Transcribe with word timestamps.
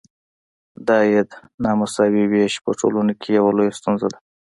د 0.85 0.87
عاید 0.99 1.29
نامساوي 1.63 2.23
ویش 2.27 2.53
په 2.63 2.71
ټولنو 2.79 3.13
کې 3.21 3.29
یوه 3.37 3.51
لویه 3.57 3.77
ستونزه 3.79 4.07
ده. 4.11 4.19